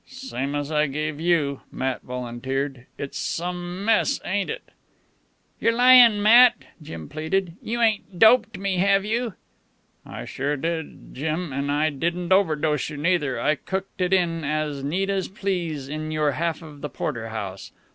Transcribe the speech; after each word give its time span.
"Same 0.07 0.55
as 0.55 0.71
I 0.71 0.87
gave 0.87 1.19
you," 1.19 1.61
Matt 1.71 2.01
volunteered. 2.01 2.87
"It's 2.97 3.19
some 3.19 3.85
mess, 3.85 4.19
ain't 4.25 4.49
it!" 4.49 4.63
"You're 5.59 5.73
lyin', 5.75 6.23
Matt," 6.23 6.55
Jim 6.81 7.07
pleaded. 7.07 7.55
"You 7.61 7.81
ain't 7.83 8.17
doped 8.17 8.57
me, 8.57 8.77
have 8.77 9.05
you?" 9.05 9.35
"I 10.03 10.25
sure 10.25 10.57
did, 10.57 11.13
Jim; 11.13 11.53
an' 11.53 11.69
I 11.69 11.91
didn't 11.91 12.31
overdose 12.33 12.89
you, 12.89 12.97
neither. 12.97 13.39
I 13.39 13.53
cooked 13.53 14.01
it 14.01 14.11
in 14.11 14.43
as 14.43 14.83
neat 14.83 15.11
as 15.11 15.27
you 15.27 15.33
please 15.35 15.87
in 15.87 16.09
your 16.11 16.31
half 16.31 16.63
the 16.63 16.89
porterhouse. 16.89 17.71